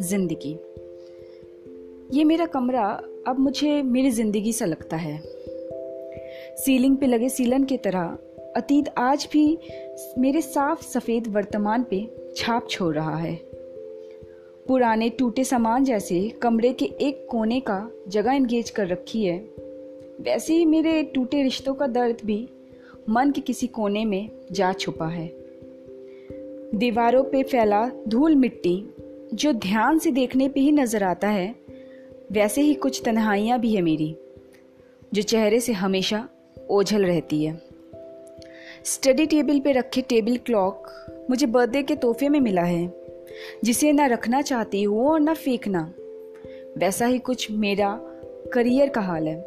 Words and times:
ज़िंदगी। 0.00 0.58
ये 2.18 2.24
मेरा 2.24 2.46
कमरा 2.46 3.02
अब 3.26 3.38
मुझे 3.38 3.82
मेरी 3.82 4.10
ज़िंदगी 4.10 4.52
सा 4.52 4.64
लगता 4.64 4.96
है। 4.96 5.22
सीलिंग 6.56 6.96
पे 6.96 7.06
लगे 7.06 7.28
सीलन 7.28 7.64
की 7.64 7.76
तरह 7.76 8.18
अतीत 8.56 8.88
आज 8.98 9.28
भी 9.32 9.58
मेरे 10.18 10.40
साफ़ 10.42 10.82
सफ़ेद 10.82 11.26
वर्तमान 11.26 11.82
पे 11.82 12.10
छाप 12.36 12.68
छोड़ 12.70 12.94
रहा 12.94 13.16
है। 13.16 13.34
पुराने 14.68 15.08
टूटे 15.08 15.44
सामान 15.44 15.84
जैसे 15.84 16.28
कमरे 16.28 16.72
के 16.72 16.84
एक 16.84 17.26
कोने 17.30 17.60
का 17.60 17.90
जगह 18.08 18.32
इंगेज 18.32 18.70
कर 18.70 18.86
रखी 18.86 19.24
है। 19.24 19.38
वैसे 20.20 20.54
ही 20.54 20.64
मेरे 20.64 21.02
टूटे 21.02 21.42
रिश्तों 21.42 21.74
का 21.74 21.86
दर्द 21.86 22.16
भी 22.24 22.48
मन 23.10 23.30
के 23.30 23.40
किसी 23.40 23.66
कोने 23.66 24.04
में 24.04 24.30
जा 24.52 24.72
छुपा 24.72 25.06
है। 25.06 25.26
दीवारों 26.74 27.24
पे 27.24 27.42
फैला 27.42 27.90
धूल 28.08 28.36
मिट्टी, 28.36 28.86
जो 29.34 29.52
ध्यान 29.52 29.98
से 29.98 30.10
देखने 30.10 30.48
पे 30.48 30.60
ही 30.60 30.72
नज़र 30.72 31.02
आता 31.02 31.28
है, 31.28 31.54
वैसे 32.32 32.62
ही 32.62 32.74
कुछ 32.74 33.02
तन्हाइयाँ 33.04 33.60
भी 33.60 33.74
है 33.74 33.82
मेरी, 33.82 34.16
जो 35.14 35.22
चेहरे 35.22 35.60
से 35.60 35.72
हमेशा 35.72 36.28
ओझल 36.70 37.04
रहती 37.04 37.44
है। 37.44 37.62
स्टडी 38.84 39.26
टेबल 39.26 39.60
पे 39.60 39.72
रखे 39.72 40.00
टेबल 40.00 40.36
क्लॉक 40.36 40.90
मुझे 41.30 41.46
बर्थडे 41.46 41.82
के 41.82 41.94
तोहफे 41.94 42.28
में 42.28 42.40
मिला 42.40 42.62
है, 42.62 42.92
जिसे 43.64 43.92
ना 43.92 44.06
रखना 44.06 44.42
चाहती 44.42 44.82
हूँ 44.82 45.08
और 45.08 45.20
ना 45.20 45.34
फेंकना। 45.34 45.92
वैसा 46.78 47.06
ही 47.06 47.18
कुछ 47.18 47.50
मेरा 47.50 48.00
करियर 48.52 48.88
का 48.88 49.00
हाल 49.00 49.28
है, 49.28 49.44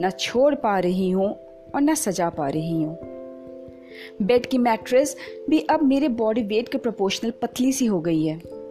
ना 0.00 0.10
छोड़ 0.10 0.54
पा 0.54 0.78
रही 0.78 1.10
हूँ 1.10 1.43
और 1.74 1.80
ना 1.80 1.94
सजा 1.94 2.30
पा 2.30 2.48
रही 2.48 2.82
हूँ। 2.82 2.98
बेड 4.22 4.46
की 4.46 4.58
मैट्रेस 4.58 5.16
भी 5.50 5.60
अब 5.60 5.82
मेरे 5.82 6.08
बॉडी 6.08 6.42
वेट 6.42 6.68
के 6.68 6.78
प्रोपोर्शनल 6.78 7.30
पतली 7.30 7.72
सी 7.72 7.86
हो 7.86 8.00
गई 8.00 8.26
है। 8.26 8.64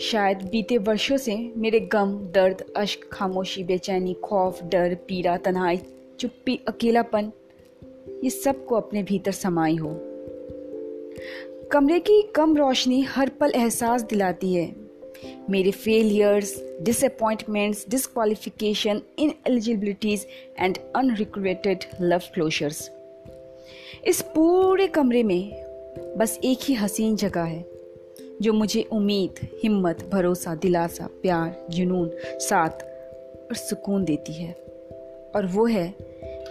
शायद 0.00 0.42
बीते 0.42 0.78
वर्षों 0.78 1.16
से 1.16 1.52
मेरे 1.56 1.80
गम, 1.80 2.18
दर्द, 2.34 2.64
अश्क, 2.76 3.08
खामोशी, 3.12 3.64
बेचैनी, 3.64 4.14
खौफ, 4.14 4.64
डर, 4.64 4.94
पीड़ा, 4.94 5.36
तन्हाई, 5.36 5.80
चुप्पी, 6.20 6.60
अकेलापन, 6.68 7.32
ये 8.24 8.30
सबको 8.30 8.74
अपने 8.74 9.02
भीतर 9.02 9.32
समाई 9.32 9.76
हो। 9.76 9.98
कमरे 11.72 11.98
की 11.98 12.22
कम 12.22 12.56
रोशनी 12.56 13.02
हर 13.02 13.28
पल 13.28 13.52
एहसास 13.54 14.02
दिलाती 14.02 14.54
है। 14.54 14.81
मेरे 15.50 15.70
failures 15.70 16.64
disappointments 16.82 17.86
disqualification 17.88 19.02
ineligibilities 19.46 20.26
and 20.58 20.78
unrequited 20.96 21.78
love 22.00 22.20
closures 22.34 22.90
इस 24.06 24.22
पूरे 24.22 24.86
कमरे 24.86 25.22
में 25.22 25.62
बस 26.16 26.40
एक 26.44 26.58
ही 26.62 26.74
हसीन 26.74 27.16
जगह 27.16 27.42
है, 27.42 27.64
जो 28.42 28.52
मुझे 28.52 28.82
उम्मीद, 28.82 29.48
हिम्मत, 29.62 30.08
भरोसा, 30.12 30.54
दिलासा, 30.54 31.06
प्यार, 31.06 31.66
जुनून, 31.70 32.10
साथ 32.24 32.70
और 33.48 33.54
सुकून 33.54 34.04
देती 34.04 34.32
है। 34.32 34.52
और 35.36 35.46
वो 35.46 35.66
है 35.66 35.94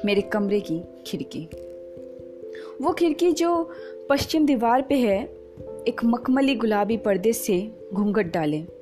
मेरे 0.05 0.21
कमरे 0.21 0.59
की 0.59 0.81
खिड़की। 1.07 1.49
वो 2.81 2.93
खिड़की 2.93 3.31
जो 3.31 3.71
पश्चिम 4.09 4.45
दीवार 4.45 4.81
पे 4.81 4.95
है, 4.95 5.23
एक 5.87 6.03
मखमली 6.05 6.55
गुलाबी 6.55 6.97
पर्दे 6.97 7.33
से 7.33 7.71
घूंघट 7.93 8.33
डाले। 8.33 8.80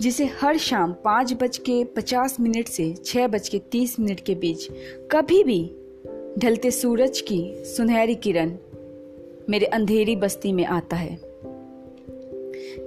जिसे 0.00 0.24
हर 0.40 0.56
शाम 0.58 0.92
पाँच 1.04 1.32
बज 1.32 1.56
के 1.58 1.82
पचास 1.96 2.36
मिनट 2.40 2.68
से 2.68 2.92
छः 3.04 3.26
बज 3.26 3.48
के 3.48 3.58
तीस 3.72 3.98
मिनट 4.00 4.20
के 4.20 4.34
बीच 4.34 4.66
कभी 5.12 5.42
भी 5.44 5.60
ढलते 6.38 6.70
सूरज 6.70 7.20
की 7.20 7.64
सुनहरी 7.66 8.14
किरण 8.14 8.56
मेरे 9.50 9.66
अंधेरी 9.66 10.16
बस्ती 10.16 10.52
में 10.52 10.64
आता 10.66 10.96
है, 10.96 11.18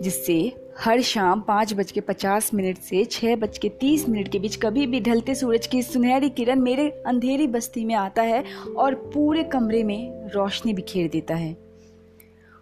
जिससे 0.02 0.40
हर 0.80 1.02
शाम 1.02 1.42
पाँच 1.42 1.74
बज 1.74 1.92
के 1.92 2.02
पचास 2.02 2.54
मिनट 2.54 2.78
से 2.78 3.06
छः 3.06 3.36
बज 3.36 3.58
के 3.58 3.70
तीस 3.70 4.08
मिनट 4.10 4.28
के 4.28 4.40
बीच 4.40 4.56
कभी 4.56 4.88
भी 4.88 5.00
ढलते 5.00 5.36
सूरज 5.36 5.68
की 5.68 5.82
सुनहरी 5.84 6.30
किरण 6.30 6.60
मेरे 6.60 6.90
अंधेरी 7.08 7.48
बस्ती 7.48 7.86
में 7.86 7.96
आता 7.96 8.22
है 8.22 8.44
और 8.78 8.96
पूरे 9.14 9.44
कमरे 9.44 9.84
में 9.84 10.30
रोशनी 10.30 10.74
बिखेर 10.74 11.10
देता 11.10 11.36
है। 11.36 11.52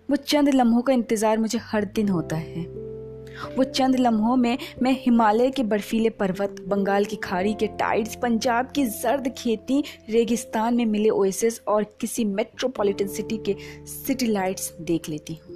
वो 0.09 0.15
चंद 0.15 0.49
लम्हों 0.49 0.81
का 0.81 0.93
इंतज़ार 0.93 1.37
मुझे 1.37 1.59
हर 1.61 1.85
दिन 1.85 2.09
होता 2.09 2.35
है। 2.35 2.63
वो 3.57 3.63
चंद 3.63 3.95
लम्हों 3.95 4.35
में 4.35 4.57
मैं 4.81 4.91
हिमालय 5.01 5.51
के 5.51 5.63
बर्फीले 5.63 6.09
पर्वत, 6.09 6.55
बंगाल 6.67 7.05
की 7.05 7.15
खाड़ी 7.15 7.53
के 7.53 7.67
टाइड्स 7.67 8.15
पंजाब 8.15 8.71
की 8.71 8.85
जर्द 8.85 9.33
खेती, 9.37 9.83
रेगिस्तान 10.09 10.75
में 10.75 10.85
मिले 10.85 11.09
ओएसिस 11.09 11.59
और 11.59 11.83
किसी 11.83 12.25
मेट्रोपॉलिटन 12.25 13.07
सिटी 13.07 13.37
के 13.37 13.55
सिटी 13.85 14.25
लाइट्स 14.25 14.73
देख 14.81 15.09
लेती 15.09 15.33
हूँ। 15.33 15.55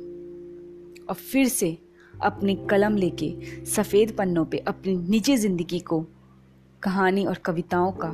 और 1.10 1.16
फिर 1.16 1.48
से 1.48 1.78
अपनी 2.22 2.56
कलम 2.70 2.98
लेके, 2.98 3.34
सफ़ेद 3.66 4.12
पन्नों 4.12 4.46
पे 4.46 4.58
अपनी 4.58 4.96
निजी 4.96 5.38
ज़िंदगी 5.38 5.80
को, 5.80 6.06
कहानी 6.84 7.26
और 7.26 7.38
कविताओं 7.38 7.92
का 7.92 8.10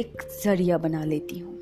एक 0.00 0.22
ज़रिया 0.44 0.78
बना 0.78 1.04
लेती 1.04 1.38
हूँ। 1.38 1.57